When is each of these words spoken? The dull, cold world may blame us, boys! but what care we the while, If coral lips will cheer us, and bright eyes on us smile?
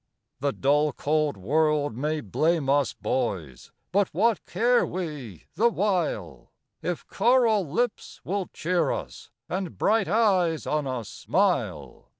The 0.39 0.51
dull, 0.51 0.93
cold 0.93 1.37
world 1.37 1.95
may 1.95 2.21
blame 2.21 2.69
us, 2.71 2.91
boys! 2.91 3.71
but 3.91 4.11
what 4.15 4.43
care 4.47 4.83
we 4.83 5.43
the 5.53 5.69
while, 5.69 6.49
If 6.81 7.05
coral 7.05 7.69
lips 7.69 8.19
will 8.23 8.47
cheer 8.47 8.89
us, 8.89 9.29
and 9.47 9.77
bright 9.77 10.07
eyes 10.07 10.65
on 10.65 10.87
us 10.87 11.07
smile? 11.07 12.09